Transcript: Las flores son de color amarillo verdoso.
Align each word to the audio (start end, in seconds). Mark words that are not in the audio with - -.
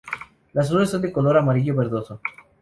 Las 0.53 0.69
flores 0.69 0.89
son 0.89 1.03
de 1.03 1.11
color 1.11 1.37
amarillo 1.37 1.75
verdoso. 1.75 2.21